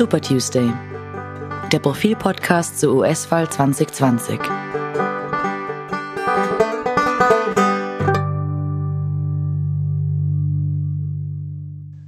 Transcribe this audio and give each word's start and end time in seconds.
Super 0.00 0.22
Tuesday, 0.22 0.72
der 1.70 1.78
Profilpodcast 1.78 2.80
zur 2.80 2.94
US-Wahl 2.94 3.50
2020. 3.50 4.40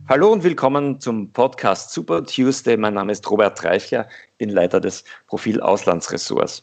Hallo 0.08 0.32
und 0.32 0.42
willkommen 0.42 1.00
zum 1.00 1.30
Podcast 1.34 1.92
Super 1.92 2.24
Tuesday. 2.24 2.78
Mein 2.78 2.94
Name 2.94 3.12
ist 3.12 3.30
Robert 3.30 3.62
Reichler, 3.62 4.08
bin 4.38 4.48
Leiter 4.48 4.80
des 4.80 5.04
Profil 5.26 5.60
Auslandsressorts. 5.60 6.62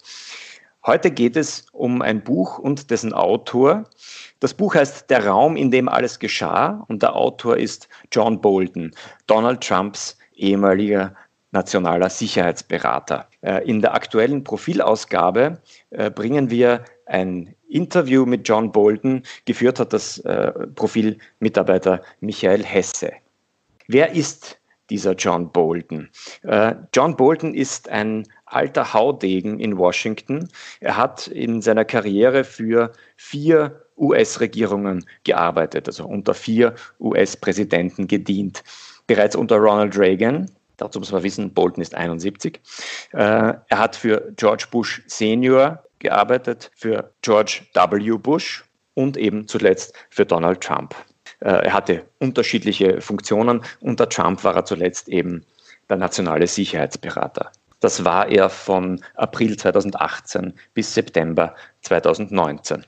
Heute 0.83 1.11
geht 1.11 1.37
es 1.37 1.67
um 1.73 2.01
ein 2.01 2.23
Buch 2.23 2.57
und 2.57 2.89
dessen 2.89 3.13
Autor. 3.13 3.83
Das 4.39 4.55
Buch 4.55 4.73
heißt 4.73 5.07
Der 5.11 5.27
Raum, 5.27 5.57
in 5.57 5.69
dem 5.69 5.89
alles 5.89 6.17
geschah 6.17 6.83
und 6.87 7.03
der 7.03 7.15
Autor 7.15 7.57
ist 7.57 7.87
John 8.11 8.41
Bolton, 8.41 8.95
Donald 9.27 9.61
Trumps 9.61 10.17
ehemaliger 10.39 11.15
nationaler 11.51 12.09
Sicherheitsberater. 12.09 13.27
Äh, 13.41 13.67
in 13.67 13.81
der 13.81 13.93
aktuellen 13.93 14.43
Profilausgabe 14.43 15.59
äh, 15.91 16.11
bringen 16.11 16.49
wir 16.49 16.83
ein 17.05 17.55
Interview 17.67 18.25
mit 18.25 18.47
John 18.47 18.71
Bolton. 18.71 19.23
Geführt 19.45 19.79
hat 19.79 19.93
das 19.93 20.19
äh, 20.19 20.51
Profilmitarbeiter 20.75 22.01
Michael 22.19 22.63
Hesse. 22.63 23.11
Wer 23.87 24.11
ist 24.11 24.57
dieser 24.91 25.13
John 25.13 25.51
Bolton? 25.51 26.09
John 26.95 27.15
Bolton 27.15 27.53
ist 27.53 27.89
ein 27.89 28.27
alter 28.47 28.91
Haudegen 28.91 29.59
in 29.59 29.77
Washington. 29.77 30.49
Er 30.79 30.97
hat 30.97 31.27
in 31.27 31.61
seiner 31.61 31.85
Karriere 31.85 32.43
für 32.43 32.91
vier 33.15 33.85
US-Regierungen 33.99 35.05
gearbeitet, 35.23 35.87
also 35.87 36.07
unter 36.07 36.33
vier 36.33 36.73
US-Präsidenten 36.99 38.07
gedient. 38.07 38.63
Bereits 39.09 39.35
unter 39.35 39.57
Ronald 39.57 39.97
Reagan, 39.97 40.51
dazu 40.77 40.99
muss 40.99 41.11
man 41.11 41.23
wissen, 41.23 41.51
Bolton 41.51 41.81
ist 41.81 41.95
71. 41.95 42.61
Äh, 43.11 43.17
er 43.17 43.63
hat 43.71 43.95
für 43.95 44.31
George 44.35 44.65
Bush 44.69 45.01
Senior 45.07 45.83
gearbeitet, 45.97 46.69
für 46.75 47.11
George 47.23 47.61
W. 47.73 48.17
Bush 48.19 48.63
und 48.93 49.17
eben 49.17 49.47
zuletzt 49.47 49.95
für 50.11 50.27
Donald 50.27 50.61
Trump. 50.61 50.93
Äh, 51.39 51.49
er 51.49 51.73
hatte 51.73 52.05
unterschiedliche 52.19 53.01
Funktionen. 53.01 53.63
Unter 53.79 54.07
Trump 54.07 54.43
war 54.43 54.55
er 54.55 54.65
zuletzt 54.65 55.09
eben 55.09 55.43
der 55.89 55.97
nationale 55.97 56.45
Sicherheitsberater. 56.45 57.51
Das 57.79 58.05
war 58.05 58.27
er 58.27 58.47
von 58.47 59.01
April 59.15 59.57
2018 59.57 60.53
bis 60.75 60.93
September 60.93 61.55
2019. 61.81 62.85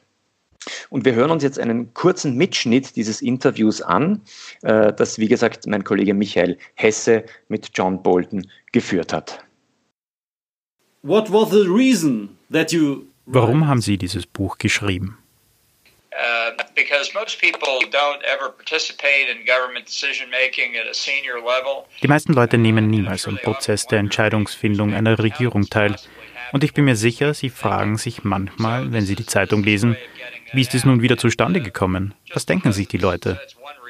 Und 0.90 1.06
wir 1.06 1.14
hören 1.14 1.32
uns 1.32 1.44
jetzt 1.44 1.60
einen 1.60 1.94
kurzen 1.94 2.36
Mitschnitt 2.36 2.96
dieses 2.96 3.22
Interviews 3.22 3.82
an, 3.82 4.22
äh, 4.64 4.94
das, 4.94 5.20
wie 5.20 5.28
gesagt, 5.28 5.68
mein 5.68 5.84
Kollege 5.84 6.14
Michael 6.14 6.58
Hesse 6.76 7.24
mit 7.48 7.70
John 7.74 8.02
Bolton 8.02 8.48
geführt 8.72 9.14
hat. 9.14 9.44
Warum 13.26 13.68
haben 13.68 13.82
Sie 13.82 13.98
dieses 13.98 14.26
Buch 14.26 14.58
geschrieben? 14.58 15.18
Uh, 16.14 16.52
Die 22.02 22.08
meisten 22.08 22.34
Leute 22.34 22.58
nehmen 22.58 22.90
niemals 22.90 23.28
am 23.28 23.38
Prozess 23.38 23.88
der 23.88 24.00
Entscheidungsfindung 24.00 24.94
einer 24.94 25.18
Regierung 25.18 25.70
teil. 25.70 25.96
Und 26.52 26.66
ich 26.66 26.74
bin 26.74 26.84
mir 26.86 26.98
sicher, 26.98 27.34
Sie 27.34 27.50
fragen 27.50 27.98
sich 27.98 28.26
manchmal, 28.26 28.92
wenn 28.92 29.06
Sie 29.06 29.16
die 29.16 29.26
Zeitung 29.26 29.64
lesen, 29.64 29.96
wie 30.54 30.62
ist 30.62 30.74
es 30.74 30.86
nun 30.86 31.02
wieder 31.02 31.18
zustande 31.18 31.62
gekommen? 31.62 32.14
Was 32.34 32.46
denken 32.46 32.72
sich 32.72 32.88
die 32.88 32.98
Leute? 32.98 33.40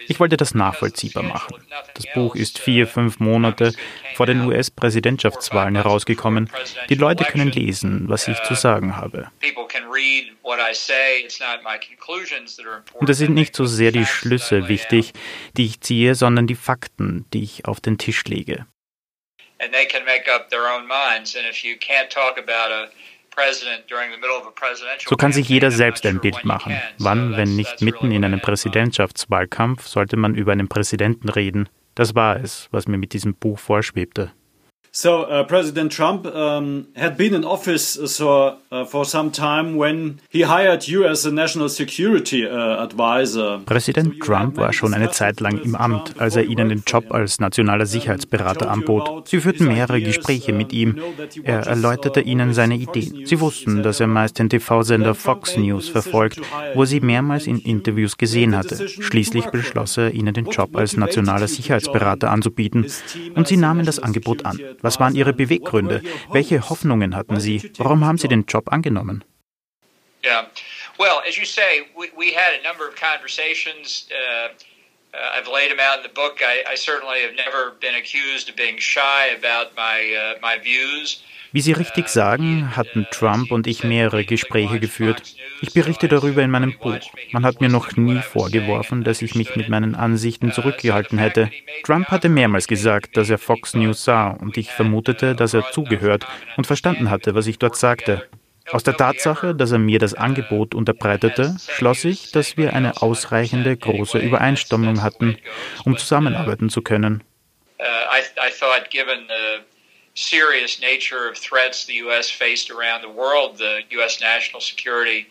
Ich 0.08 0.20
wollte 0.20 0.38
das 0.38 0.54
nachvollziehbar 0.54 1.23
machen. 1.23 1.56
Das 1.94 2.06
Buch 2.14 2.36
ist 2.36 2.59
vier, 2.59 2.88
fünf 2.88 3.20
Monate 3.20 3.73
vor 4.16 4.26
den 4.26 4.42
US-Präsidentschaftswahlen 4.42 5.76
herausgekommen. 5.76 6.50
Die 6.89 6.95
Leute 6.95 7.23
können 7.23 7.52
lesen, 7.52 8.08
was 8.08 8.27
ich 8.27 8.42
zu 8.44 8.55
sagen 8.55 8.98
habe. 8.98 9.30
Und 12.93 13.10
es 13.10 13.17
sind 13.17 13.33
nicht 13.33 13.55
so 13.55 13.66
sehr 13.66 13.92
die 13.92 14.05
Schlüsse 14.05 14.67
wichtig, 14.67 15.14
die 15.58 15.66
ich 15.66 15.82
ziehe, 15.82 16.16
sondern 16.16 16.48
die 16.48 16.55
Fakten, 16.55 17.26
die 17.33 17.43
ich 17.43 17.66
auf 17.66 17.80
den 17.80 17.98
Tisch 17.98 18.23
lege. 18.26 18.66
And 19.60 19.72
they 19.72 19.86
can 19.86 20.04
make 20.05 20.28
up 20.28 20.49
their 20.49 20.66
own 20.66 20.88
minds. 20.88 21.36
And 21.36 21.45
if 21.48 21.64
you 21.64 21.76
can't 21.76 22.10
talk 22.10 22.39
about 22.39 22.73
a 22.73 22.89
so 25.08 25.15
kann 25.15 25.31
sich 25.31 25.49
jeder 25.49 25.71
selbst 25.71 26.05
ein 26.05 26.19
Bild 26.19 26.43
machen. 26.43 26.80
Wann, 26.97 27.37
wenn 27.37 27.55
nicht 27.55 27.81
mitten 27.81 28.11
in 28.11 28.25
einem 28.25 28.42
Präsidentschaftswahlkampf, 28.42 29.87
sollte 29.87 30.17
man 30.17 30.36
über 30.36 30.52
einen 30.52 30.67
Präsidenten 30.67 31.30
reden? 31.30 31.69
Das 31.95 32.15
war 32.15 32.37
es, 32.37 32.67
was 32.71 32.87
mir 32.87 32.97
mit 32.97 33.14
diesem 33.14 33.36
Buch 33.36 33.59
vorschwebte. 33.59 34.31
So, 34.94 35.26
uh, 35.26 35.46
President 35.46 35.94
Trump 35.94 36.26
um, 36.26 36.88
had 36.98 37.16
been 37.16 37.34
in 37.34 37.46
office 37.46 37.98
uh, 37.98 38.08
so, 38.08 38.58
uh, 38.74 38.84
for 38.84 39.06
some 39.06 39.32
time 39.32 39.78
when 39.78 40.20
he 40.28 40.42
hired 40.42 40.86
you 40.86 41.06
as 41.06 41.26
a 41.26 41.32
national 41.32 41.70
security 41.70 42.46
uh, 42.46 42.84
advisor. 42.84 43.62
Präsident 43.66 44.20
Trump 44.20 44.58
war 44.58 44.74
schon 44.74 44.94
eine 44.94 45.10
Zeit 45.12 45.40
lang 45.40 45.60
im 45.60 45.76
Amt, 45.76 46.20
als 46.20 46.36
er 46.36 46.44
Ihnen 46.44 46.68
den 46.68 46.84
Job 46.86 47.14
als 47.14 47.40
nationaler 47.40 47.86
Sicherheitsberater 47.86 48.70
anbot. 48.70 49.30
Sie 49.30 49.40
führten 49.40 49.68
mehrere 49.68 50.02
Gespräche 50.02 50.52
mit 50.52 50.74
ihm. 50.74 51.00
Er 51.44 51.68
erläuterte 51.68 52.20
Ihnen 52.20 52.54
seine 52.54 52.76
Ideen. 52.76 53.26
Sie 53.26 53.40
wussten, 53.40 53.84
dass 53.84 54.02
er 54.02 54.08
meist 54.08 54.40
den 54.40 54.50
TV-Sender 54.50 55.16
Fox 55.16 55.56
News 55.56 55.88
verfolgt, 55.88 56.42
wo 56.73 56.84
Sie 56.84 57.00
mehrmals 57.00 57.48
in 57.48 57.60
Interviews 57.60 58.18
gesehen 58.18 58.58
hatte. 58.58 58.90
Schließlich 58.90 59.46
beschloss 59.52 59.96
er, 59.96 60.14
Ihnen 60.14 60.34
den 60.34 60.48
Job 60.48 60.76
als 60.76 60.98
nationaler 60.98 61.48
Sicherheitsberater 61.48 62.30
anzubieten. 62.30 62.86
Und 63.36 63.48
Sie 63.48 63.56
nahmen 63.56 63.86
das 63.86 64.00
Angebot 64.00 64.44
an. 64.44 64.60
Was 64.81 64.99
waren 64.99 65.15
Ihre 65.15 65.33
Beweggründe? 65.33 66.02
Welche 66.31 66.69
Hoffnungen 66.69 67.15
hatten 67.15 67.39
Sie? 67.39 67.71
Warum 67.77 68.05
haben 68.05 68.17
Sie 68.17 68.27
den 68.27 68.45
Job 68.45 68.71
angenommen? 68.71 69.23
Yeah. 70.23 70.47
Well, 70.99 71.21
as 71.27 71.36
you 71.37 71.45
say, 71.45 71.87
we, 71.97 72.11
we 72.15 72.31
had 72.31 72.53
a 72.59 72.64
number 72.64 72.87
of 72.87 72.95
conversations. 72.95 74.08
Uh, 74.11 74.49
uh, 75.14 75.37
I've 75.37 75.47
laid 75.47 75.71
them 75.71 75.80
out 75.80 75.97
in 75.97 76.03
the 76.03 76.14
book. 76.14 76.42
I, 76.42 76.64
I 76.69 76.75
certainly 76.75 77.21
have 77.21 77.36
never 77.36 77.71
been 77.81 77.95
accused 77.95 78.47
of 78.49 78.55
being 78.55 78.77
shy 78.77 79.27
about 79.27 79.75
my, 79.75 80.14
uh, 80.14 80.39
my 80.42 80.59
views. 80.59 81.23
Wie 81.54 81.60
Sie 81.60 81.73
richtig 81.73 82.08
sagen, 82.08 82.78
hatten 82.78 83.06
Trump 83.12 83.52
und 83.52 83.67
ich 83.67 83.84
mehrere 83.84 84.23
Gespräche 84.23 84.80
geführt. 84.80 85.22
Ich 85.62 85.73
berichte 85.73 86.08
darüber 86.08 86.42
in 86.42 86.50
meinem 86.50 86.78
Buch. 86.78 87.00
Man 87.34 87.45
hat 87.45 87.60
mir 87.60 87.67
noch 87.67 87.98
nie 87.98 88.20
vorgeworfen, 88.20 89.04
dass 89.04 89.22
ich 89.22 89.36
mich 89.36 89.58
mit 89.58 89.67
meinen 89.67 89.94
Ansichten 89.94 90.54
zurückgehalten 90.54 91.17
hätte. 91.17 91.52
Trump 91.84 92.08
hatte 92.08 92.30
mehrmals 92.30 92.67
gesagt, 92.67 93.17
dass 93.17 93.30
er 93.30 93.38
Fox 93.38 93.73
News 93.73 94.06
sah 94.06 94.30
und 94.30 94.56
ich 94.56 94.72
vermutete, 94.72 95.36
dass 95.36 95.54
er 95.54 95.70
zugehört 95.72 96.26
und 96.56 96.67
verstanden 96.67 97.10
hatte, 97.10 97.36
was 97.36 97.48
ich 97.48 97.60
dort 97.60 97.76
sagte. 97.76 98.30
Aus 98.72 98.84
der 98.84 98.95
Tatsache, 98.95 99.54
dass 99.54 99.73
er 99.73 99.80
mir 99.80 100.00
das 100.00 100.14
Angebot 100.14 100.73
unterbreitete, 100.73 101.58
schloss 101.67 102.06
ich, 102.06 102.32
dass 102.32 102.56
wir 102.56 102.73
eine 102.73 103.02
ausreichende 103.02 103.76
große 103.76 104.20
Übereinstimmung 104.20 105.02
hatten, 105.04 105.38
um 105.84 105.98
zusammenarbeiten 105.98 106.70
zu 106.70 106.82
können. 106.82 107.23
Uh, 107.78 107.84
I, 107.84 108.22
I 108.48 108.52
serious 110.21 110.80
nature 110.80 111.27
of 111.27 111.37
threats 111.37 111.86
the 111.86 111.95
U.S. 111.95 112.30
faced 112.30 112.70
around 112.70 113.02
the 113.02 113.09
world. 113.09 113.58
The 113.58 113.82
U.S. 113.92 114.21
national 114.21 114.61
security 114.61 115.27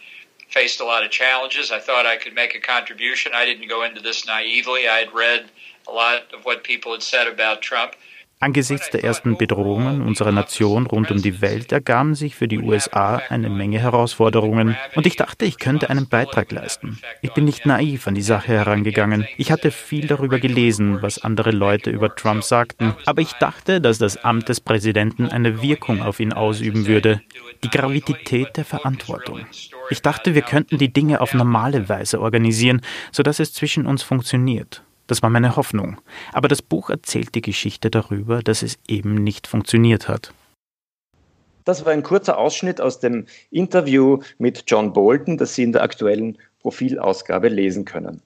faced 0.48 0.80
a 0.80 0.84
lot 0.84 1.04
of 1.04 1.10
challenges. 1.10 1.70
I 1.70 1.78
thought 1.78 2.06
I 2.06 2.16
could 2.16 2.34
make 2.34 2.54
a 2.54 2.60
contribution. 2.60 3.32
I 3.34 3.44
didn't 3.44 3.68
go 3.68 3.84
into 3.84 4.00
this 4.00 4.26
naively. 4.26 4.88
I 4.88 4.98
had 4.98 5.12
read 5.12 5.50
a 5.86 5.92
lot 5.92 6.34
of 6.34 6.44
what 6.44 6.64
people 6.64 6.92
had 6.92 7.02
said 7.02 7.28
about 7.28 7.62
Trump. 7.62 7.94
Angesichts 8.42 8.88
der 8.88 9.04
ersten 9.04 9.36
Bedrohungen 9.36 10.00
unserer 10.00 10.32
Nation 10.32 10.86
rund 10.86 11.10
um 11.10 11.20
die 11.20 11.42
Welt 11.42 11.72
ergaben 11.72 12.14
sich 12.14 12.34
für 12.34 12.48
die 12.48 12.58
USA 12.58 13.20
eine 13.28 13.50
Menge 13.50 13.78
Herausforderungen 13.78 14.78
und 14.94 15.06
ich 15.06 15.16
dachte, 15.16 15.44
ich 15.44 15.58
könnte 15.58 15.90
einen 15.90 16.08
Beitrag 16.08 16.50
leisten. 16.50 16.98
Ich 17.20 17.34
bin 17.34 17.44
nicht 17.44 17.66
naiv 17.66 18.08
an 18.08 18.14
die 18.14 18.22
Sache 18.22 18.54
herangegangen. 18.54 19.26
Ich 19.36 19.52
hatte 19.52 19.70
viel 19.70 20.06
darüber 20.06 20.38
gelesen, 20.38 21.02
was 21.02 21.22
andere 21.22 21.50
Leute 21.50 21.90
über 21.90 22.14
Trump 22.16 22.42
sagten, 22.42 22.94
aber 23.04 23.20
ich 23.20 23.34
dachte, 23.34 23.82
dass 23.82 23.98
das 23.98 24.16
Amt 24.24 24.48
des 24.48 24.62
Präsidenten 24.62 25.26
eine 25.26 25.60
Wirkung 25.60 26.00
auf 26.00 26.18
ihn 26.18 26.32
ausüben 26.32 26.86
würde. 26.86 27.20
Die 27.62 27.68
Gravität 27.68 28.56
der 28.56 28.64
Verantwortung. 28.64 29.40
Ich 29.90 30.00
dachte, 30.00 30.34
wir 30.34 30.42
könnten 30.42 30.78
die 30.78 30.90
Dinge 30.90 31.20
auf 31.20 31.34
normale 31.34 31.90
Weise 31.90 32.22
organisieren, 32.22 32.80
sodass 33.12 33.38
es 33.38 33.52
zwischen 33.52 33.84
uns 33.84 34.02
funktioniert. 34.02 34.82
Das 35.10 35.24
war 35.24 35.30
meine 35.30 35.56
Hoffnung. 35.56 36.00
Aber 36.32 36.46
das 36.46 36.62
Buch 36.62 36.88
erzählt 36.88 37.34
die 37.34 37.40
Geschichte 37.40 37.90
darüber, 37.90 38.44
dass 38.44 38.62
es 38.62 38.78
eben 38.86 39.14
nicht 39.14 39.48
funktioniert 39.48 40.06
hat. 40.06 40.32
Das 41.64 41.84
war 41.84 41.92
ein 41.92 42.04
kurzer 42.04 42.38
Ausschnitt 42.38 42.80
aus 42.80 43.00
dem 43.00 43.26
Interview 43.50 44.20
mit 44.38 44.62
John 44.68 44.92
Bolton, 44.92 45.36
das 45.36 45.56
Sie 45.56 45.64
in 45.64 45.72
der 45.72 45.82
aktuellen 45.82 46.38
Profilausgabe 46.60 47.48
lesen 47.48 47.84
können. 47.84 48.22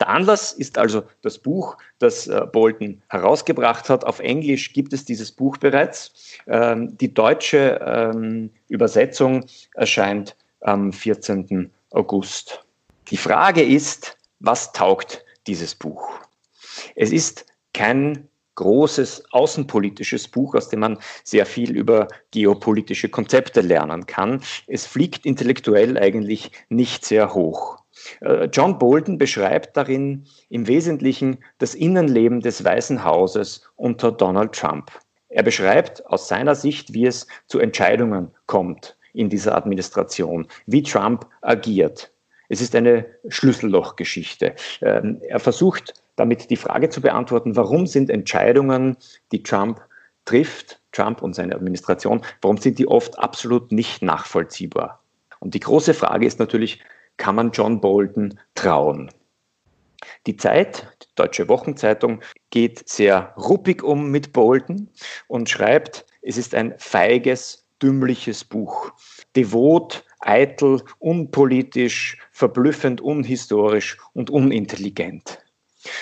Der 0.00 0.08
Anlass 0.08 0.52
ist 0.52 0.78
also 0.78 1.02
das 1.20 1.38
Buch, 1.38 1.76
das 1.98 2.26
äh, 2.26 2.46
Bolton 2.50 3.02
herausgebracht 3.10 3.90
hat. 3.90 4.04
Auf 4.04 4.20
Englisch 4.20 4.72
gibt 4.72 4.94
es 4.94 5.04
dieses 5.04 5.30
Buch 5.30 5.58
bereits. 5.58 6.14
Ähm, 6.46 6.96
die 6.96 7.12
deutsche 7.12 7.80
ähm, 7.84 8.48
Übersetzung 8.68 9.44
erscheint 9.74 10.36
am 10.62 10.90
14. 10.90 11.70
August. 11.90 12.64
Die 13.08 13.18
Frage 13.18 13.62
ist, 13.62 14.16
was 14.40 14.72
taugt 14.72 15.22
dieses 15.48 15.74
Buch. 15.74 16.08
Es 16.94 17.10
ist 17.10 17.46
kein 17.74 18.28
großes 18.58 19.32
außenpolitisches 19.32 20.26
Buch, 20.28 20.56
aus 20.56 20.68
dem 20.68 20.80
man 20.80 20.98
sehr 21.22 21.46
viel 21.46 21.76
über 21.76 22.08
geopolitische 22.32 23.08
Konzepte 23.08 23.60
lernen 23.60 24.06
kann. 24.06 24.42
Es 24.66 24.84
fliegt 24.84 25.24
intellektuell 25.24 25.96
eigentlich 25.96 26.50
nicht 26.68 27.04
sehr 27.04 27.34
hoch. 27.34 27.78
Äh, 28.20 28.46
John 28.46 28.78
Bolton 28.78 29.16
beschreibt 29.16 29.76
darin 29.76 30.26
im 30.48 30.66
Wesentlichen 30.66 31.38
das 31.58 31.76
Innenleben 31.76 32.40
des 32.40 32.64
Weißen 32.64 33.04
Hauses 33.04 33.62
unter 33.76 34.10
Donald 34.10 34.52
Trump. 34.52 34.90
Er 35.28 35.44
beschreibt 35.44 36.04
aus 36.06 36.26
seiner 36.26 36.56
Sicht, 36.56 36.94
wie 36.94 37.06
es 37.06 37.28
zu 37.46 37.60
Entscheidungen 37.60 38.32
kommt 38.46 38.96
in 39.12 39.28
dieser 39.28 39.56
Administration, 39.56 40.48
wie 40.66 40.82
Trump 40.82 41.26
agiert. 41.42 42.10
Es 42.48 42.60
ist 42.60 42.74
eine 42.74 43.06
Schlüssellochgeschichte. 43.28 44.54
Ähm, 44.80 45.20
er 45.22 45.38
versucht 45.38 45.94
damit 46.16 46.50
die 46.50 46.56
Frage 46.56 46.88
zu 46.88 47.00
beantworten, 47.00 47.56
warum 47.56 47.86
sind 47.86 48.10
Entscheidungen, 48.10 48.96
die 49.32 49.42
Trump 49.42 49.80
trifft, 50.24 50.80
Trump 50.92 51.22
und 51.22 51.34
seine 51.34 51.54
Administration, 51.54 52.22
warum 52.42 52.58
sind 52.58 52.78
die 52.78 52.88
oft 52.88 53.18
absolut 53.18 53.72
nicht 53.72 54.02
nachvollziehbar? 54.02 55.02
Und 55.40 55.54
die 55.54 55.60
große 55.60 55.94
Frage 55.94 56.26
ist 56.26 56.38
natürlich, 56.38 56.82
kann 57.16 57.36
man 57.36 57.52
John 57.52 57.80
Bolton 57.80 58.38
trauen? 58.54 59.10
Die 60.26 60.36
Zeit, 60.36 60.86
die 61.02 61.14
deutsche 61.14 61.48
Wochenzeitung, 61.48 62.20
geht 62.50 62.88
sehr 62.88 63.34
ruppig 63.36 63.82
um 63.82 64.10
mit 64.10 64.32
Bolton 64.32 64.88
und 65.26 65.48
schreibt, 65.48 66.06
es 66.22 66.36
ist 66.36 66.54
ein 66.54 66.74
feiges, 66.78 67.66
dümmliches 67.82 68.44
Buch. 68.44 68.92
Devot, 69.36 70.04
eitel, 70.20 70.82
unpolitisch, 70.98 72.18
verblüffend 72.32 73.00
unhistorisch 73.00 73.98
und 74.14 74.30
unintelligent. 74.30 75.38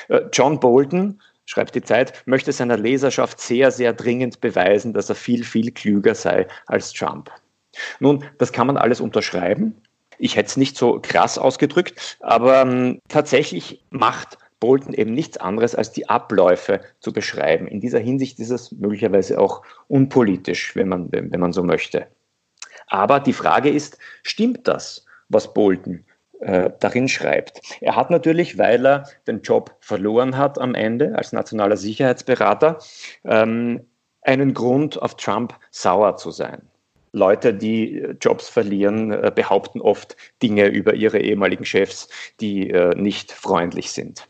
Äh, 0.09 0.23
John 0.33 0.61
Bolton, 0.61 1.21
schreibt 1.45 1.75
die 1.75 1.83
Zeit, 1.83 2.23
möchte 2.27 2.53
seiner 2.53 2.77
Leserschaft 2.77 3.41
sehr, 3.41 3.71
sehr 3.71 3.93
dringend 3.93 4.41
beweisen, 4.41 4.93
dass 4.93 5.09
er 5.09 5.15
viel, 5.15 5.45
viel 5.45 5.71
klüger 5.71 6.15
sei 6.15 6.47
als 6.67 6.93
Trump. 6.93 7.31
Nun, 8.01 8.25
das 8.39 8.53
kann 8.53 8.67
man 8.67 8.77
alles 8.77 9.01
unterschreiben. 9.01 9.75
Ich 10.19 10.37
hätte 10.37 10.49
es 10.49 10.57
nicht 10.57 10.77
so 10.77 10.99
krass 11.01 11.39
ausgedrückt, 11.39 12.19
aber 12.21 12.63
ähm, 12.63 13.01
tatsächlich 13.09 13.85
macht 13.91 14.39
Bolton 14.61 14.95
eben 14.95 15.13
nichts 15.13 15.37
anderes, 15.37 15.75
als 15.75 15.93
die 15.93 16.09
Abläufe 16.09 16.81
zu 17.01 17.13
beschreiben. 17.13 17.69
In 17.69 17.81
dieser 17.81 17.99
Hinsicht 17.99 18.39
ist 18.41 18.51
es 18.51 18.73
möglicherweise 18.73 19.39
auch 19.39 19.63
unpolitisch, 19.89 20.75
wenn 20.75 20.89
man, 20.89 21.13
wenn 21.13 21.39
man 21.41 21.53
so 21.53 21.63
möchte. 21.63 22.07
Aber 22.87 23.21
die 23.21 23.33
Frage 23.33 23.71
ist, 23.71 23.99
stimmt 24.23 24.67
das, 24.69 25.05
was 25.29 25.53
Bolton 25.53 26.05
äh, 26.41 26.71
darin 26.81 27.09
schreibt. 27.09 27.61
Er 27.81 27.97
hat 27.97 28.11
natürlich, 28.11 28.59
weil 28.59 28.87
er 28.87 29.09
den 29.27 29.43
Job 29.43 29.75
verloren 29.81 30.37
hat 30.37 30.59
am 30.59 30.75
Ende 30.75 31.15
als 31.17 31.33
nationaler 31.33 31.77
Sicherheitsberater, 31.77 32.79
ähm, 33.25 33.87
einen 34.23 34.55
Grund, 34.55 35.01
auf 35.01 35.17
Trump 35.17 35.55
sauer 35.71 36.17
zu 36.17 36.31
sein. 36.31 36.63
Leute, 37.13 37.55
die 37.55 37.99
äh, 37.99 38.15
Jobs 38.21 38.49
verlieren, 38.49 39.11
äh, 39.11 39.33
behaupten 39.35 39.81
oft 39.81 40.17
Dinge 40.43 40.67
über 40.67 40.95
ihre 40.95 41.19
ehemaligen 41.19 41.65
Chefs, 41.65 42.09
die 42.41 42.71
äh, 42.71 42.95
nicht 42.95 43.33
freundlich 43.33 43.91
sind. 43.93 44.27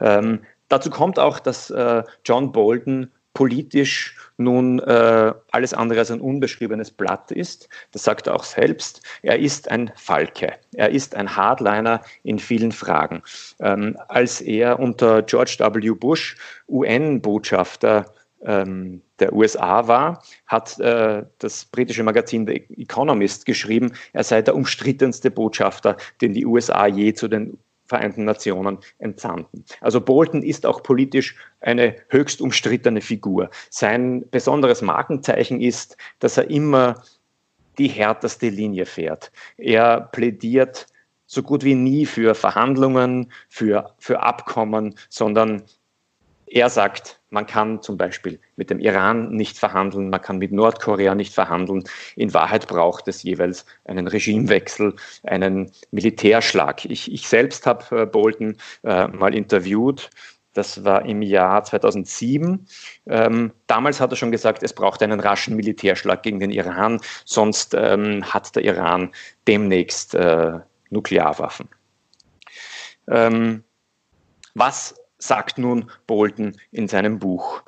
Ähm, 0.00 0.44
dazu 0.68 0.90
kommt 0.90 1.18
auch, 1.18 1.38
dass 1.38 1.72
John 2.24 2.52
Bolton 2.52 3.10
politisch 3.34 4.16
nun 4.36 4.78
äh, 4.78 5.32
alles 5.50 5.74
andere 5.74 6.00
als 6.00 6.10
ein 6.10 6.20
unbeschriebenes 6.20 6.90
Blatt 6.90 7.30
ist. 7.30 7.68
Das 7.92 8.04
sagt 8.04 8.26
er 8.26 8.34
auch 8.34 8.44
selbst. 8.44 9.02
Er 9.22 9.38
ist 9.38 9.70
ein 9.70 9.90
Falke. 9.96 10.54
Er 10.74 10.90
ist 10.90 11.14
ein 11.14 11.36
Hardliner 11.36 12.02
in 12.22 12.38
vielen 12.38 12.72
Fragen. 12.72 13.22
Ähm, 13.60 13.96
als 14.08 14.40
er 14.40 14.78
unter 14.78 15.22
George 15.22 15.56
W. 15.58 15.90
Bush 15.90 16.36
UN-Botschafter 16.68 18.06
ähm, 18.42 19.02
der 19.18 19.32
USA 19.32 19.88
war, 19.88 20.22
hat 20.46 20.78
äh, 20.78 21.24
das 21.38 21.64
britische 21.64 22.04
Magazin 22.04 22.46
The 22.46 22.64
Economist 22.76 23.46
geschrieben, 23.46 23.92
er 24.12 24.22
sei 24.22 24.42
der 24.42 24.54
umstrittenste 24.54 25.30
Botschafter, 25.30 25.96
den 26.20 26.34
die 26.34 26.46
USA 26.46 26.86
je 26.86 27.12
zu 27.14 27.26
den 27.28 27.58
Vereinten 27.88 28.24
Nationen 28.24 28.78
entsandten. 28.98 29.64
Also 29.80 30.00
Bolton 30.00 30.42
ist 30.42 30.66
auch 30.66 30.82
politisch 30.82 31.36
eine 31.60 31.96
höchst 32.08 32.40
umstrittene 32.40 33.00
Figur. 33.00 33.50
Sein 33.70 34.24
besonderes 34.30 34.82
Markenzeichen 34.82 35.60
ist, 35.60 35.96
dass 36.18 36.36
er 36.36 36.50
immer 36.50 37.02
die 37.78 37.88
härteste 37.88 38.50
Linie 38.50 38.84
fährt. 38.84 39.32
Er 39.56 40.00
plädiert 40.00 40.86
so 41.26 41.42
gut 41.42 41.64
wie 41.64 41.74
nie 41.74 42.06
für 42.06 42.34
Verhandlungen, 42.34 43.32
für, 43.48 43.94
für 43.98 44.20
Abkommen, 44.22 44.94
sondern 45.08 45.62
er 46.50 46.70
sagt, 46.70 47.20
man 47.30 47.46
kann 47.46 47.82
zum 47.82 47.96
Beispiel 47.96 48.40
mit 48.56 48.70
dem 48.70 48.80
Iran 48.80 49.30
nicht 49.30 49.58
verhandeln, 49.58 50.10
man 50.10 50.22
kann 50.22 50.38
mit 50.38 50.52
Nordkorea 50.52 51.14
nicht 51.14 51.34
verhandeln. 51.34 51.84
In 52.16 52.32
Wahrheit 52.32 52.66
braucht 52.66 53.08
es 53.08 53.22
jeweils 53.22 53.66
einen 53.84 54.06
Regimewechsel, 54.06 54.94
einen 55.24 55.70
Militärschlag. 55.90 56.84
Ich, 56.84 57.12
ich 57.12 57.28
selbst 57.28 57.66
habe 57.66 58.02
äh, 58.02 58.06
Bolton 58.06 58.56
äh, 58.82 59.08
mal 59.08 59.34
interviewt. 59.34 60.10
Das 60.54 60.82
war 60.84 61.04
im 61.04 61.22
Jahr 61.22 61.62
2007. 61.62 62.66
Ähm, 63.06 63.52
damals 63.66 64.00
hat 64.00 64.10
er 64.10 64.16
schon 64.16 64.32
gesagt, 64.32 64.62
es 64.62 64.72
braucht 64.72 65.02
einen 65.02 65.20
raschen 65.20 65.54
Militärschlag 65.54 66.22
gegen 66.22 66.40
den 66.40 66.50
Iran, 66.50 67.00
sonst 67.24 67.74
ähm, 67.74 68.24
hat 68.24 68.56
der 68.56 68.64
Iran 68.64 69.12
demnächst 69.46 70.14
äh, 70.14 70.58
Nuklearwaffen. 70.90 71.68
Ähm, 73.06 73.62
was 74.54 74.97
sagt 75.18 75.58
nun 75.58 75.90
Bolton 76.06 76.56
in 76.70 76.88
seinem 76.88 77.18
Buch. 77.18 77.62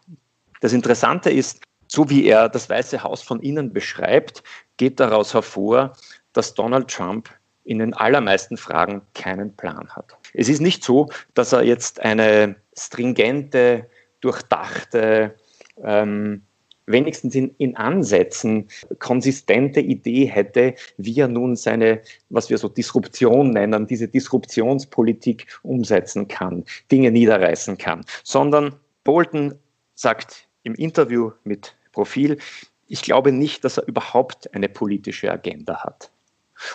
Das 0.61 0.73
Interessante 0.73 1.31
ist, 1.31 1.63
so 1.89 2.09
wie 2.09 2.25
er 2.25 2.49
das 2.49 2.71
Weiße 2.71 3.03
Haus 3.03 3.23
von 3.23 3.41
innen 3.41 3.73
beschreibt, 3.73 4.43
geht 4.77 5.01
daraus 5.01 5.35
hervor, 5.35 5.95
dass 6.33 6.55
Donald 6.55 6.89
Trump 6.89 7.29
in 7.65 7.79
den 7.79 7.95
allermeisten 7.95 8.57
Fragen 8.57 9.03
keinen 9.15 9.55
Plan 9.57 9.89
hat. 9.91 10.17
Es 10.35 10.49
ist 10.49 10.61
nicht 10.61 10.85
so, 10.85 11.09
dass 11.35 11.53
er 11.53 11.63
jetzt 11.63 12.01
eine 12.01 12.57
stringente, 12.77 13.89
durchdachte, 14.21 15.37
ähm, 15.83 16.43
wenigstens 16.93 17.35
in, 17.35 17.55
in 17.59 17.77
Ansätzen 17.77 18.69
konsistente 18.99 19.81
Idee 19.81 20.27
hätte, 20.27 20.75
wie 20.97 21.19
er 21.21 21.29
nun 21.29 21.57
seine, 21.57 22.01
was 22.29 22.51
wir 22.51 22.59
so 22.59 22.69
Disruption 22.69 23.51
nennen, 23.51 23.87
diese 23.87 24.09
Disruptionspolitik 24.09 25.47
umsetzen 25.63 26.29
kann, 26.29 26.65
Dinge 26.91 27.11
niederreißen 27.11 27.79
kann, 27.79 28.05
sondern 28.25 28.75
Bolton 29.05 29.55
sagt 29.95 30.49
im 30.63 30.75
Interview 30.75 31.33
mit 31.45 31.75
Profil, 31.93 32.39
ich 32.87 33.03
glaube 33.03 33.33
nicht, 33.33 33.65
dass 33.65 33.79
er 33.79 33.87
überhaupt 33.87 34.53
eine 34.55 34.69
politische 34.69 35.31
Agenda 35.31 35.85
hat. 35.85 36.11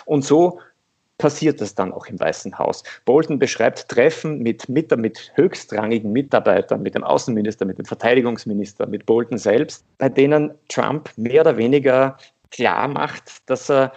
Und 0.04 0.24
so 0.24 0.60
passiert 1.18 1.60
das 1.60 1.74
dann 1.74 1.92
auch 1.92 2.06
im 2.06 2.20
Weißen 2.20 2.58
Haus. 2.58 2.82
Bolton 3.04 3.38
beschreibt 3.38 3.88
Treffen 3.88 4.40
mit, 4.40 4.68
mit, 4.68 4.96
mit 4.96 5.32
höchstrangigen 5.34 6.12
Mitarbeitern, 6.12 6.82
mit 6.82 6.94
dem 6.94 7.04
Außenminister, 7.04 7.64
mit 7.64 7.78
dem 7.78 7.86
Verteidigungsminister, 7.86 8.86
mit 8.86 9.06
Bolton 9.06 9.38
selbst, 9.38 9.84
bei 9.98 10.08
denen 10.08 10.52
Trump 10.68 11.10
mehr 11.16 11.40
oder 11.42 11.56
weniger 11.56 12.16
klar 12.50 12.88
macht, 12.88 13.48
dass 13.50 13.70
er 13.70 13.92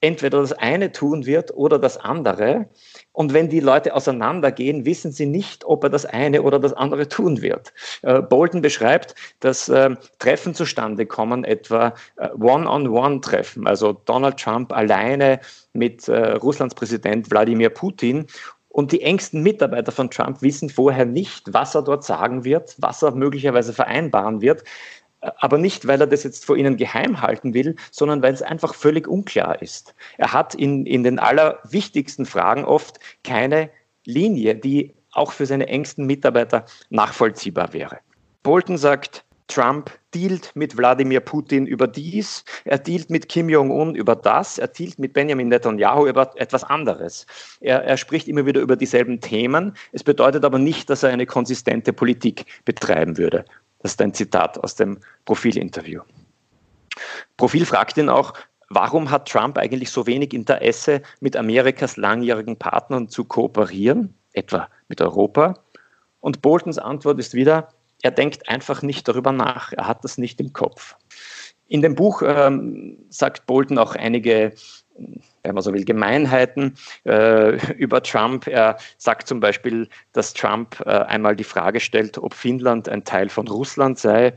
entweder 0.00 0.40
das 0.40 0.52
eine 0.52 0.92
tun 0.92 1.26
wird 1.26 1.54
oder 1.54 1.78
das 1.78 1.96
andere. 1.96 2.68
Und 3.12 3.34
wenn 3.34 3.48
die 3.48 3.60
Leute 3.60 3.94
auseinandergehen, 3.94 4.84
wissen 4.84 5.12
sie 5.12 5.26
nicht, 5.26 5.64
ob 5.64 5.84
er 5.84 5.90
das 5.90 6.06
eine 6.06 6.42
oder 6.42 6.58
das 6.58 6.72
andere 6.72 7.08
tun 7.08 7.42
wird. 7.42 7.72
Äh, 8.02 8.22
Bolton 8.22 8.62
beschreibt, 8.62 9.14
dass 9.40 9.68
äh, 9.68 9.94
Treffen 10.18 10.54
zustande 10.54 11.06
kommen, 11.06 11.44
etwa 11.44 11.94
äh, 12.16 12.28
One-on-One-Treffen, 12.38 13.66
also 13.66 13.92
Donald 14.04 14.38
Trump 14.38 14.72
alleine 14.72 15.40
mit 15.72 16.08
äh, 16.08 16.32
Russlands 16.32 16.74
Präsident 16.74 17.30
Wladimir 17.30 17.70
Putin 17.70 18.26
und 18.70 18.92
die 18.92 19.02
engsten 19.02 19.42
Mitarbeiter 19.42 19.90
von 19.90 20.10
Trump 20.10 20.42
wissen 20.42 20.70
vorher 20.70 21.04
nicht, 21.04 21.52
was 21.52 21.74
er 21.74 21.82
dort 21.82 22.04
sagen 22.04 22.44
wird, 22.44 22.76
was 22.78 23.02
er 23.02 23.10
möglicherweise 23.10 23.72
vereinbaren 23.72 24.40
wird 24.40 24.62
aber 25.20 25.58
nicht, 25.58 25.86
weil 25.86 26.00
er 26.00 26.06
das 26.06 26.24
jetzt 26.24 26.44
vor 26.44 26.56
ihnen 26.56 26.76
geheim 26.76 27.20
halten 27.20 27.54
will, 27.54 27.76
sondern 27.90 28.22
weil 28.22 28.32
es 28.32 28.42
einfach 28.42 28.74
völlig 28.74 29.06
unklar 29.06 29.60
ist. 29.60 29.94
Er 30.18 30.32
hat 30.32 30.54
in, 30.54 30.86
in 30.86 31.04
den 31.04 31.18
allerwichtigsten 31.18 32.26
Fragen 32.26 32.64
oft 32.64 32.98
keine 33.24 33.70
Linie, 34.04 34.54
die 34.54 34.94
auch 35.12 35.32
für 35.32 35.46
seine 35.46 35.68
engsten 35.68 36.06
Mitarbeiter 36.06 36.64
nachvollziehbar 36.88 37.72
wäre. 37.72 37.98
Bolton 38.42 38.78
sagt, 38.78 39.24
Trump 39.48 39.90
dealt 40.14 40.52
mit 40.54 40.76
Wladimir 40.76 41.20
Putin 41.20 41.66
über 41.66 41.88
dies, 41.88 42.44
er 42.64 42.78
dealt 42.78 43.10
mit 43.10 43.28
Kim 43.28 43.48
Jong-un 43.48 43.96
über 43.96 44.14
das, 44.14 44.58
er 44.58 44.68
dealt 44.68 44.98
mit 45.00 45.12
Benjamin 45.12 45.48
Netanyahu 45.48 46.06
über 46.06 46.30
etwas 46.36 46.62
anderes. 46.62 47.26
Er, 47.60 47.82
er 47.84 47.96
spricht 47.96 48.28
immer 48.28 48.46
wieder 48.46 48.60
über 48.60 48.76
dieselben 48.76 49.20
Themen. 49.20 49.74
Es 49.92 50.04
bedeutet 50.04 50.44
aber 50.44 50.58
nicht, 50.58 50.88
dass 50.88 51.02
er 51.02 51.10
eine 51.10 51.26
konsistente 51.26 51.92
Politik 51.92 52.46
betreiben 52.64 53.18
würde. 53.18 53.44
Das 53.82 53.92
ist 53.92 54.02
ein 54.02 54.14
Zitat 54.14 54.62
aus 54.62 54.74
dem 54.74 54.98
Profilinterview. 55.24 56.02
Profil 57.36 57.64
fragt 57.66 57.96
ihn 57.96 58.08
auch, 58.08 58.34
warum 58.68 59.10
hat 59.10 59.28
Trump 59.28 59.58
eigentlich 59.58 59.90
so 59.90 60.06
wenig 60.06 60.32
Interesse, 60.32 61.02
mit 61.20 61.36
Amerikas 61.36 61.96
langjährigen 61.96 62.56
Partnern 62.56 63.08
zu 63.08 63.24
kooperieren, 63.24 64.14
etwa 64.32 64.68
mit 64.88 65.00
Europa? 65.00 65.58
Und 66.20 66.42
Boltons 66.42 66.78
Antwort 66.78 67.18
ist 67.18 67.34
wieder, 67.34 67.68
er 68.02 68.10
denkt 68.10 68.48
einfach 68.48 68.82
nicht 68.82 69.08
darüber 69.08 69.32
nach. 69.32 69.72
Er 69.72 69.86
hat 69.86 70.04
das 70.04 70.18
nicht 70.18 70.40
im 70.40 70.52
Kopf. 70.52 70.96
In 71.68 71.82
dem 71.82 71.94
Buch 71.94 72.22
ähm, 72.24 72.98
sagt 73.10 73.46
Bolton 73.46 73.78
auch 73.78 73.94
einige 73.94 74.54
wenn 75.42 75.54
man 75.54 75.62
so 75.62 75.72
will, 75.72 75.84
Gemeinheiten 75.84 76.74
äh, 77.04 77.56
über 77.74 78.02
Trump. 78.02 78.46
Er 78.46 78.76
sagt 78.98 79.26
zum 79.28 79.40
Beispiel, 79.40 79.88
dass 80.12 80.34
Trump 80.34 80.80
äh, 80.84 80.90
einmal 80.90 81.36
die 81.36 81.44
Frage 81.44 81.80
stellt, 81.80 82.18
ob 82.18 82.34
Finnland 82.34 82.88
ein 82.88 83.04
Teil 83.04 83.28
von 83.28 83.48
Russland 83.48 83.98
sei 83.98 84.34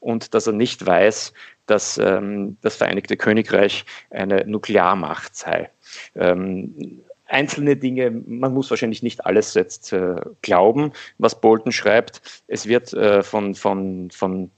und 0.00 0.34
dass 0.34 0.46
er 0.46 0.52
nicht 0.52 0.86
weiß, 0.86 1.32
dass 1.66 1.98
ähm, 1.98 2.56
das 2.60 2.76
Vereinigte 2.76 3.16
Königreich 3.16 3.84
eine 4.10 4.44
Nuklearmacht 4.46 5.34
sei. 5.34 5.70
Ähm, 6.14 7.02
einzelne 7.26 7.76
Dinge, 7.76 8.10
man 8.10 8.52
muss 8.52 8.70
wahrscheinlich 8.70 9.02
nicht 9.02 9.24
alles 9.24 9.54
jetzt 9.54 9.92
äh, 9.92 10.16
glauben, 10.42 10.92
was 11.18 11.40
Bolton 11.40 11.72
schreibt. 11.72 12.42
Es 12.46 12.66
wird 12.66 12.92
äh, 12.92 13.22
von, 13.22 13.54
von, 13.54 14.10
von 14.10 14.50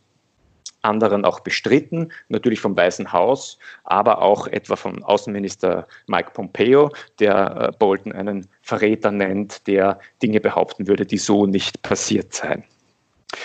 anderen 0.87 1.25
auch 1.25 1.41
bestritten, 1.41 2.13
natürlich 2.29 2.61
vom 2.61 2.77
Weißen 2.77 3.13
Haus, 3.13 3.59
aber 3.85 4.23
auch 4.23 4.47
etwa 4.47 4.77
von 4.77 5.03
Außenminister 5.03 5.87
Mike 6.07 6.31
Pompeo, 6.33 6.91
der 7.19 7.73
äh, 7.73 7.77
Bolton 7.79 8.13
einen 8.13 8.47
Verräter 8.63 9.11
nennt, 9.11 9.67
der 9.67 9.99
Dinge 10.23 10.41
behaupten 10.41 10.87
würde, 10.87 11.05
die 11.05 11.19
so 11.19 11.47
nicht 11.47 11.83
passiert 11.83 12.33
seien. 12.33 12.65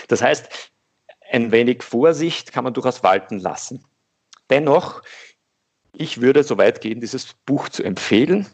Das 0.08 0.22
heißt, 0.22 0.72
ein 1.30 1.50
wenig 1.50 1.82
Vorsicht 1.82 2.52
kann 2.52 2.64
man 2.64 2.74
durchaus 2.74 3.02
walten 3.02 3.38
lassen. 3.38 3.84
Dennoch, 4.50 5.02
ich 5.96 6.20
würde 6.20 6.44
so 6.44 6.58
weit 6.58 6.80
gehen, 6.80 7.00
dieses 7.00 7.34
Buch 7.46 7.68
zu 7.68 7.82
empfehlen, 7.82 8.46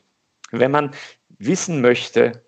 wenn 0.51 0.71
man 0.71 0.95
wissen 1.39 1.81
möchte, 1.81 2.43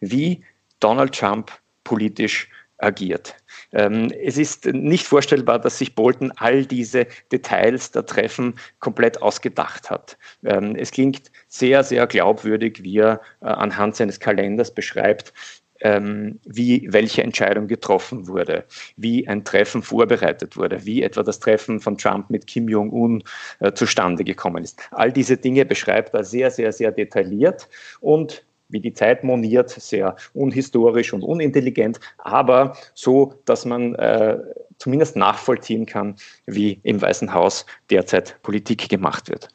wie 0.00 0.44
Donald 0.80 1.14
Trump 1.14 1.50
politisch 1.84 2.48
agiert. 2.78 3.34
Ähm, 3.72 4.10
es 4.22 4.38
ist 4.38 4.66
nicht 4.66 5.06
vorstellbar, 5.06 5.58
dass 5.58 5.78
sich 5.78 5.94
Bolton 5.94 6.32
all 6.36 6.64
diese 6.64 7.06
Details 7.32 7.90
der 7.90 8.06
Treffen 8.06 8.54
komplett 8.80 9.20
ausgedacht 9.22 9.90
hat. 9.90 10.16
Ähm, 10.44 10.74
es 10.76 10.90
klingt 10.90 11.30
sehr, 11.48 11.84
sehr 11.84 12.06
glaubwürdig, 12.06 12.82
wie 12.82 12.98
er 12.98 13.20
äh, 13.40 13.46
anhand 13.46 13.96
seines 13.96 14.20
Kalenders 14.20 14.72
beschreibt, 14.74 15.32
ähm, 15.80 16.40
wie 16.44 16.86
welche 16.90 17.22
Entscheidung 17.22 17.68
getroffen 17.68 18.26
wurde, 18.26 18.64
wie 18.96 19.28
ein 19.28 19.44
Treffen 19.44 19.82
vorbereitet 19.82 20.56
wurde, 20.56 20.84
wie 20.84 21.02
etwa 21.02 21.22
das 21.22 21.38
Treffen 21.38 21.80
von 21.80 21.96
Trump 21.96 22.30
mit 22.30 22.46
Kim 22.46 22.68
Jong-un 22.68 23.22
äh, 23.60 23.72
zustande 23.72 24.24
gekommen 24.24 24.64
ist. 24.64 24.80
All 24.90 25.12
diese 25.12 25.36
Dinge 25.36 25.64
beschreibt 25.64 26.14
er 26.14 26.24
sehr, 26.24 26.50
sehr, 26.50 26.72
sehr 26.72 26.90
detailliert 26.90 27.68
und 28.00 28.44
wie 28.68 28.80
die 28.80 28.92
Zeit 28.92 29.24
moniert, 29.24 29.70
sehr 29.70 30.16
unhistorisch 30.34 31.12
und 31.12 31.22
unintelligent, 31.22 32.00
aber 32.18 32.76
so, 32.94 33.34
dass 33.44 33.64
man 33.64 33.94
äh, 33.94 34.38
zumindest 34.78 35.16
nachvollziehen 35.16 35.86
kann, 35.86 36.16
wie 36.46 36.80
im 36.82 37.00
Weißen 37.00 37.32
Haus 37.32 37.66
derzeit 37.90 38.40
Politik 38.42 38.88
gemacht 38.88 39.28
wird. 39.28 39.48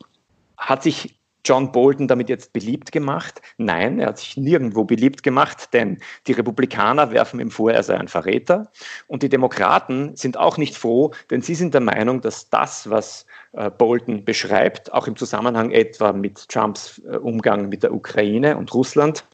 Hat 0.58 0.84
sich 0.84 1.20
John 1.46 1.72
Bolton 1.72 2.08
damit 2.08 2.30
jetzt 2.30 2.54
beliebt 2.54 2.92
gemacht? 2.92 3.42
Nein, 3.58 4.00
er 4.00 4.08
hat 4.08 4.20
sich 4.20 4.38
nirgendwo 4.38 4.86
beliebt 4.86 5.24
gemacht, 5.24 5.74
denn 5.74 6.00
die 6.28 6.32
Republikaner 6.32 7.12
werfen 7.12 7.40
ihm 7.40 7.52
vor, 7.52 7.72
er 7.72 7.84
sei 7.84 7.98
ein 7.98 8.08
Verräter. 8.08 8.72
Und 9.08 9.24
die 9.24 9.30
Demokraten 9.30 10.16
sind 10.16 10.38
auch 10.38 10.58
nicht 10.58 10.78
froh, 10.78 11.12
denn 11.30 11.42
sie 11.42 11.56
sind 11.56 11.74
der 11.74 11.82
Meinung, 11.82 12.22
dass 12.22 12.50
das, 12.50 12.90
was 12.90 13.26
äh, 13.54 13.70
Bolton 13.70 14.24
beschreibt, 14.24 14.94
auch 14.94 15.08
im 15.08 15.16
Zusammenhang 15.16 15.72
etwa 15.72 16.14
mit 16.14 16.48
Trumps 16.50 17.02
äh, 17.06 17.18
Umgang 17.18 17.70
mit 17.70 17.84
der 17.84 17.94
Ukraine 17.94 18.58
und 18.58 18.74
Russland, 18.74 19.26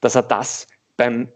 dass 0.00 0.14
er 0.14 0.22
das 0.22 0.68
beim 0.96 1.28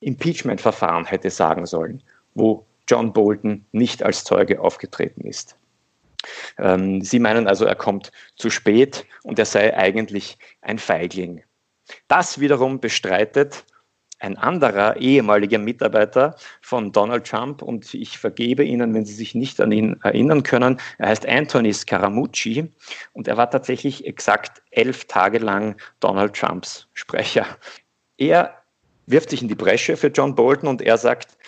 Impeachment-Verfahren 0.00 1.04
hätte 1.04 1.30
sagen 1.30 1.66
sollen, 1.66 2.02
wo 2.34 2.66
John 2.88 3.12
Bolton 3.12 3.64
nicht 3.72 4.02
als 4.02 4.24
Zeuge 4.24 4.60
aufgetreten 4.60 5.22
ist. 5.22 5.56
Ähm, 6.58 7.02
Sie 7.02 7.18
meinen 7.18 7.46
also, 7.46 7.64
er 7.64 7.76
kommt 7.76 8.12
zu 8.36 8.50
spät 8.50 9.06
und 9.22 9.38
er 9.38 9.46
sei 9.46 9.76
eigentlich 9.76 10.38
ein 10.62 10.78
Feigling. 10.78 11.42
Das 12.08 12.40
wiederum 12.40 12.80
bestreitet 12.80 13.64
ein 14.20 14.36
anderer 14.36 14.96
ehemaliger 14.98 15.58
Mitarbeiter 15.58 16.36
von 16.60 16.92
Donald 16.92 17.26
Trump 17.26 17.62
und 17.62 17.92
ich 17.94 18.18
vergebe 18.18 18.62
Ihnen, 18.62 18.94
wenn 18.94 19.06
Sie 19.06 19.14
sich 19.14 19.34
nicht 19.34 19.60
an 19.60 19.72
ihn 19.72 19.98
erinnern 20.02 20.42
können. 20.42 20.78
Er 20.98 21.08
heißt 21.08 21.26
Anthony 21.26 21.72
Scaramucci 21.72 22.70
und 23.14 23.28
er 23.28 23.38
war 23.38 23.50
tatsächlich 23.50 24.06
exakt 24.06 24.62
elf 24.70 25.06
Tage 25.06 25.38
lang 25.38 25.76
Donald 26.00 26.36
Trumps 26.36 26.86
Sprecher. 26.92 27.46
Er 28.18 28.54
wirft 29.06 29.30
sich 29.30 29.42
in 29.42 29.48
die 29.48 29.54
Bresche 29.54 29.96
für 29.96 30.08
John 30.08 30.34
Bolton 30.34 30.68
und 30.68 30.82
er 30.82 30.98
sagt, 30.98 31.38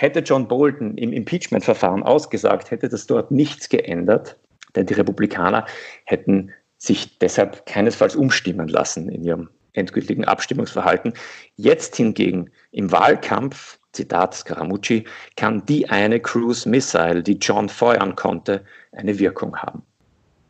Hätte 0.00 0.20
John 0.20 0.46
Bolton 0.46 0.96
im 0.96 1.12
Impeachment-Verfahren 1.12 2.04
ausgesagt, 2.04 2.70
hätte 2.70 2.88
das 2.88 3.08
dort 3.08 3.32
nichts 3.32 3.68
geändert, 3.68 4.38
denn 4.76 4.86
die 4.86 4.94
Republikaner 4.94 5.66
hätten 6.04 6.52
sich 6.76 7.18
deshalb 7.18 7.66
keinesfalls 7.66 8.14
umstimmen 8.14 8.68
lassen 8.68 9.08
in 9.08 9.24
ihrem 9.24 9.48
endgültigen 9.72 10.24
Abstimmungsverhalten. 10.24 11.14
Jetzt 11.56 11.96
hingegen 11.96 12.48
im 12.70 12.92
Wahlkampf, 12.92 13.80
Zitat 13.90 14.34
Scaramucci, 14.34 15.04
kann 15.34 15.66
die 15.66 15.90
eine 15.90 16.20
Cruise 16.20 16.68
Missile, 16.68 17.24
die 17.24 17.38
John 17.38 17.68
feuern 17.68 18.14
konnte, 18.14 18.64
eine 18.92 19.18
Wirkung 19.18 19.56
haben. 19.56 19.82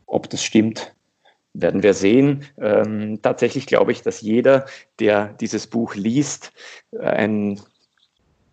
Ob 0.04 0.28
das 0.28 0.44
stimmt, 0.44 0.94
werden 1.54 1.82
wir 1.82 1.94
sehen. 1.94 2.44
Ähm, 2.58 3.20
tatsächlich 3.22 3.66
glaube 3.66 3.92
ich, 3.92 4.02
dass 4.02 4.20
jeder, 4.20 4.66
der 4.98 5.28
dieses 5.40 5.66
Buch 5.68 5.94
liest, 5.94 6.52
ein 7.00 7.58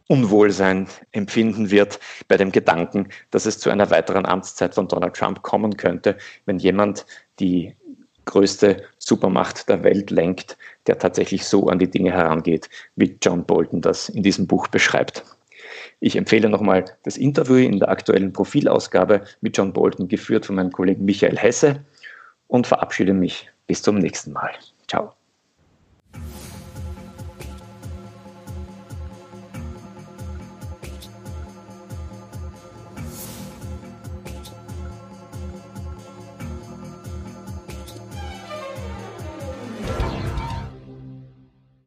Unwohlsein 0.08 0.88
empfinden 1.12 1.72
wird 1.72 2.00
bei 2.28 2.38
dem 2.38 2.52
Gedanken, 2.52 3.10
dass 3.32 3.46
es 3.46 3.58
zu 3.58 3.70
einer 3.70 3.90
weiteren 3.90 4.26
Amtszeit 4.26 4.76
von 4.76 4.88
Donald 4.88 5.16
Trump 5.16 5.42
kommen 5.42 5.78
könnte, 5.78 6.18
wenn 6.46 6.60
jemand 6.60 7.06
die 7.40 7.76
größte 8.26 8.84
Supermacht 8.98 9.70
der 9.70 9.84
Welt 9.84 10.12
lenkt, 10.12 10.58
der 10.88 11.00
tatsächlich 11.00 11.46
so 11.46 11.68
an 11.68 11.80
die 11.80 11.90
Dinge 11.90 12.12
herangeht, 12.12 12.70
wie 12.96 13.18
John 13.22 13.46
Bolton 13.46 13.82
das 13.82 14.10
in 14.10 14.24
diesem 14.24 14.48
Buch 14.48 14.68
beschreibt. 14.68 15.24
Ich 16.00 16.16
empfehle 16.16 16.50
nochmal 16.50 16.86
das 17.04 17.18
Interview 17.18 17.56
in 17.56 17.80
der 17.80 17.90
aktuellen 17.90 18.34
Profilausgabe 18.34 19.24
mit 19.42 19.58
John 19.58 19.74
Bolton, 19.74 20.08
geführt 20.08 20.46
von 20.46 20.56
meinem 20.56 20.72
Kollegen 20.72 21.06
Michael 21.06 21.38
Hesse 21.38 21.84
und 22.48 22.68
verabschiede 22.68 23.14
mich 23.14 23.50
bis 23.68 23.82
zum 23.82 23.98
nächsten 23.98 24.34
Mal. 24.34 24.52
Ciao. 24.88 25.14